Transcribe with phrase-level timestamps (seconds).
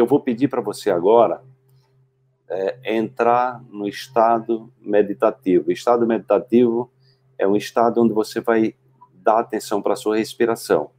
[0.00, 1.42] que eu vou pedir para você agora
[2.48, 5.68] é entrar no estado meditativo.
[5.68, 6.90] O estado meditativo
[7.38, 8.74] é um estado onde você vai
[9.12, 10.90] dar atenção para a sua respiração.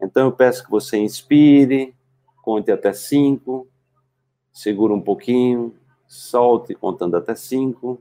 [0.00, 1.92] Então eu peço que você inspire,
[2.40, 3.66] conte até cinco,
[4.52, 5.74] segura um pouquinho,
[6.06, 8.00] solte contando até cinco,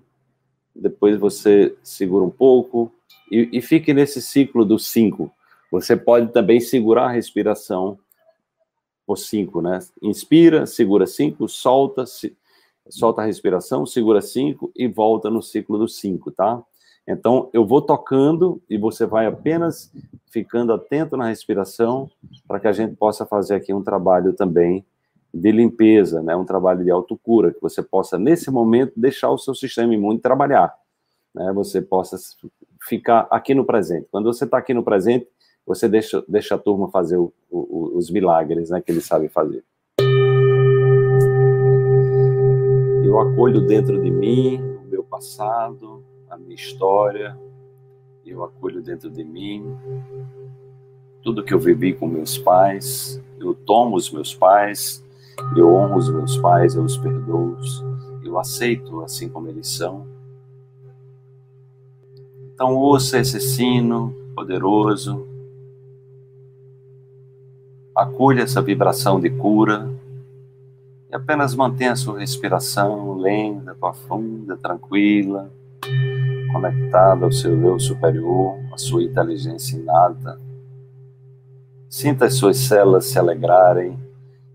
[0.75, 2.93] depois você segura um pouco
[3.32, 5.32] e, e fique nesse ciclo dos cinco.
[5.71, 7.98] Você pode também segurar a respiração
[9.06, 9.80] por cinco, né?
[10.02, 12.36] Inspira, segura cinco, solta, se,
[12.90, 16.64] solta a respiração, segura cinco e volta no ciclo dos cinco, tá?
[17.08, 19.91] Então, eu vou tocando e você vai apenas
[20.31, 22.09] ficando atento na respiração
[22.48, 24.84] para que a gente possa fazer aqui um trabalho também
[25.31, 26.36] de limpeza, né?
[26.36, 30.73] Um trabalho de autocura, que você possa, nesse momento, deixar o seu sistema imune trabalhar,
[31.34, 31.52] né?
[31.53, 32.17] Você possa
[32.88, 34.08] ficar aqui no presente.
[34.09, 35.28] Quando você está aqui no presente,
[35.66, 38.82] você deixa, deixa a turma fazer o, o, os milagres, né?
[38.82, 39.64] Que eles sabem fazer.
[43.04, 47.38] Eu acolho dentro de mim o meu passado, a minha história,
[48.26, 49.78] eu acolho dentro de mim
[51.26, 55.04] tudo que eu vivi com meus pais, eu tomo os meus pais,
[55.58, 57.58] eu honro os meus pais, eu os perdoo,
[58.23, 60.06] eu aceito assim como eles são.
[62.54, 65.28] Então ouça esse sino poderoso,
[67.96, 69.90] acolha essa vibração de cura
[71.10, 75.50] e apenas mantenha a sua respiração lenta, profunda, tranquila
[76.56, 80.40] conectada ao seu eu superior, à sua inteligência inata.
[81.90, 84.00] Sinta as suas células se alegrarem,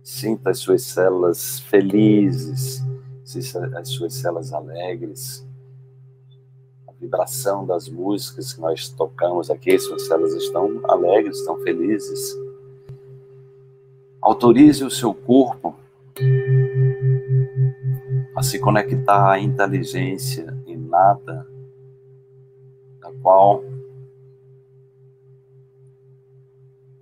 [0.03, 2.83] sinta as suas células felizes,
[3.77, 5.47] as suas células alegres.
[6.89, 12.35] A vibração das músicas que nós tocamos aqui, suas células estão alegres, estão felizes.
[14.31, 15.75] Autorize o seu corpo
[18.37, 21.45] a se conectar à inteligência inata
[23.21, 23.65] qual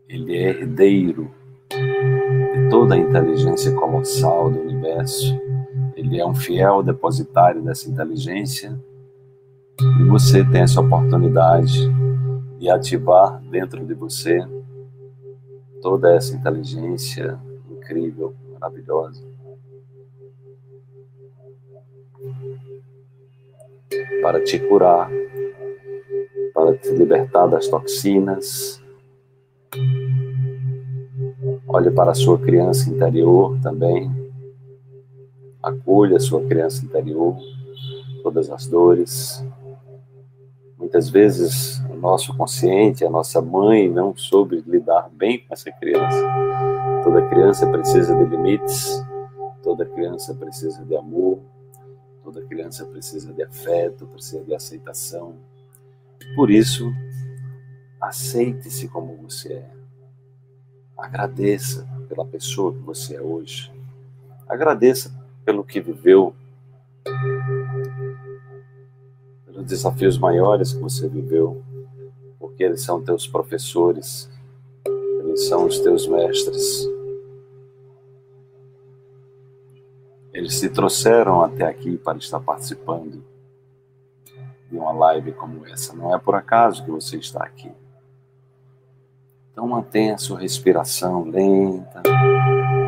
[0.09, 1.31] ele é herdeiro
[1.69, 5.39] de toda a inteligência colossal do universo.
[5.95, 8.75] Ele é um fiel depositário dessa inteligência
[10.01, 11.87] e você tem essa oportunidade
[12.59, 14.43] de ativar dentro de você
[15.83, 17.39] toda essa inteligência
[17.71, 19.23] incrível, maravilhosa.
[24.23, 25.11] Para te curar
[26.59, 28.83] para te libertar das toxinas.
[31.69, 34.11] Olhe para a sua criança interior também.
[35.63, 37.37] Acolha a sua criança interior,
[38.25, 39.45] todas as dores.
[40.79, 46.25] Muitas vezes o nosso consciente, a nossa mãe não soube lidar bem com essa criança.
[47.03, 49.05] Toda criança precisa de limites,
[49.63, 51.41] toda criança precisa de amor,
[52.23, 55.35] toda criança precisa de afeto, precisa de aceitação,
[56.35, 56.93] por isso,
[58.01, 59.71] aceite-se como você é.
[60.97, 63.73] Agradeça pela pessoa que você é hoje.
[64.49, 65.13] Agradeça
[65.45, 66.35] pelo que viveu,
[69.59, 71.63] pelos desafios maiores que você viveu,
[72.39, 74.31] porque eles são teus professores,
[75.21, 76.89] eles são os teus mestres.
[80.33, 83.25] Eles te trouxeram até aqui para estar participando
[84.71, 85.93] de uma live como essa.
[85.93, 87.73] Não é por acaso que você está aqui.
[89.51, 92.03] Então mantenha a sua respiração lenta,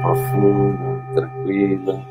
[0.03, 2.07] profunda, tranquila.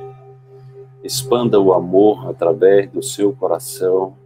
[1.01, 4.17] Expanda o amor através do seu coração.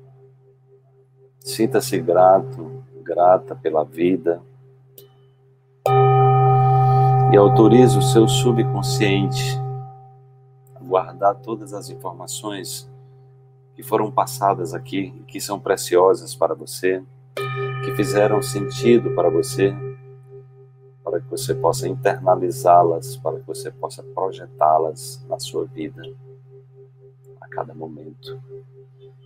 [1.44, 4.42] Sinta-se grato, grata pela vida.
[7.34, 9.60] E autorize o seu subconsciente
[10.74, 12.90] a guardar todas as informações
[13.76, 17.04] que foram passadas aqui, que são preciosas para você,
[17.84, 19.76] que fizeram sentido para você,
[21.04, 26.02] para que você possa internalizá-las, para que você possa projetá-las na sua vida
[27.42, 28.42] a cada momento.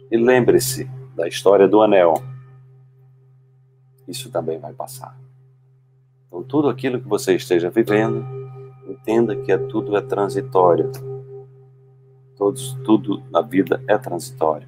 [0.09, 2.13] E lembre-se da história do anel.
[4.07, 5.19] Isso também vai passar.
[6.27, 8.25] Então, tudo aquilo que você esteja vivendo,
[8.87, 10.89] entenda que é, tudo é transitório
[12.37, 14.67] Todos, tudo na vida é transitório.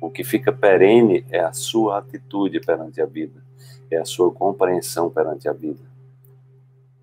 [0.00, 3.42] O que fica perene é a sua atitude perante a vida,
[3.90, 5.80] é a sua compreensão perante a vida.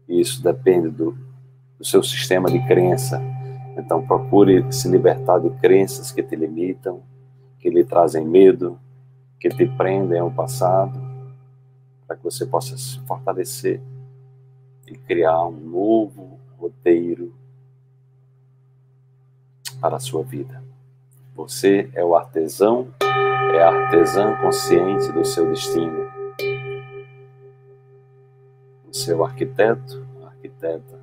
[0.08, 1.18] E isso depende do,
[1.78, 3.22] do seu sistema de crença.
[3.78, 7.02] Então, procure se libertar de crenças que te limitam,
[7.62, 8.80] que lhe trazem medo,
[9.40, 11.00] que te prendem ao passado,
[12.08, 13.80] para que você possa se fortalecer
[14.88, 17.34] e criar um novo roteiro
[19.80, 20.62] para a sua vida.
[21.36, 22.94] Você é o artesão,
[23.54, 26.10] é a artesã consciente do seu destino.
[28.88, 31.00] Você é o arquiteto, arquiteta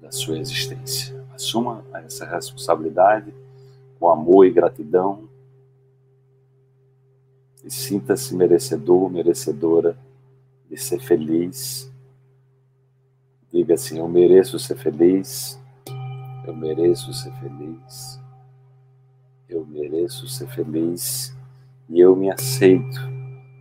[0.00, 1.22] da sua existência.
[1.34, 3.34] Assuma essa responsabilidade
[4.00, 5.28] com amor e gratidão
[7.62, 9.96] e sinta-se merecedor, merecedora
[10.70, 11.92] de ser feliz.
[13.52, 15.60] Diga assim: Eu mereço ser feliz,
[16.46, 18.18] eu mereço ser feliz,
[19.46, 21.36] eu mereço ser feliz
[21.86, 22.98] e eu me aceito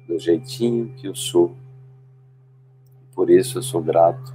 [0.07, 1.53] do jeitinho que eu sou.
[3.13, 4.33] Por isso eu sou grato.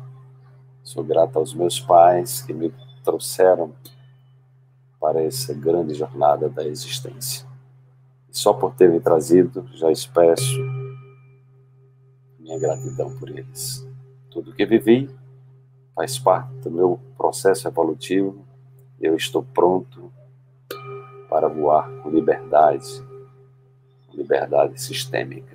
[0.83, 2.71] Sou grato aos meus pais que me
[3.03, 3.73] trouxeram
[5.05, 7.47] para essa grande jornada da existência.
[8.27, 10.59] E só por terem trazido, já expresso
[12.39, 13.87] minha gratidão por eles.
[14.31, 15.15] Tudo que vivi
[15.95, 18.47] faz parte do meu processo evolutivo.
[18.99, 20.11] Eu estou pronto
[21.29, 23.05] para voar com liberdade,
[24.09, 25.54] com liberdade sistêmica.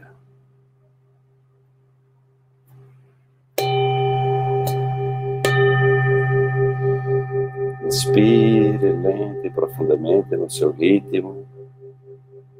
[7.89, 11.47] Inspire lento e profundamente no seu ritmo,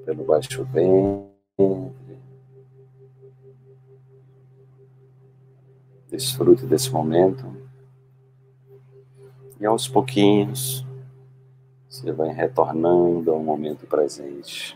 [0.04, 2.18] pelo baixo ventre.
[6.10, 7.46] Desfrute desse momento.
[9.60, 10.84] E aos pouquinhos,
[11.88, 14.76] você vai retornando ao momento presente.